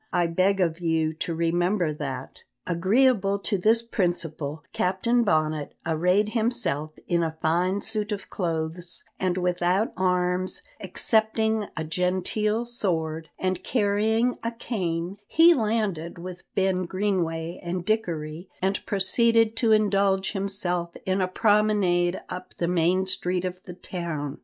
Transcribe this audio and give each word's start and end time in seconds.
I 0.11 0.25
beg 0.25 0.59
of 0.59 0.79
you 0.79 1.13
to 1.13 1.35
remember 1.35 1.93
that." 1.93 2.41
Agreeable 2.65 3.37
to 3.37 3.55
this 3.59 3.83
principle, 3.83 4.63
Captain 4.73 5.23
Bonnet 5.23 5.75
arrayed 5.85 6.29
himself 6.29 6.93
in 7.05 7.21
a 7.21 7.37
fine 7.39 7.81
suit 7.81 8.11
of 8.11 8.27
clothes, 8.27 9.03
and 9.19 9.37
without 9.37 9.93
arms, 9.95 10.63
excepting 10.79 11.67
a 11.77 11.83
genteel 11.83 12.65
sword, 12.65 13.29
and 13.37 13.63
carrying 13.63 14.39
a 14.41 14.49
cane, 14.51 15.17
he 15.27 15.53
landed 15.53 16.17
with 16.17 16.45
Ben 16.55 16.85
Greenway 16.85 17.59
and 17.61 17.85
Dickory, 17.85 18.49
and 18.59 18.83
proceeded 18.87 19.55
to 19.57 19.71
indulge 19.71 20.31
himself 20.31 20.95
in 21.05 21.21
a 21.21 21.27
promenade 21.27 22.19
up 22.27 22.55
the 22.57 22.67
main 22.67 23.05
street 23.05 23.45
of 23.45 23.61
the 23.65 23.73
town. 23.75 24.39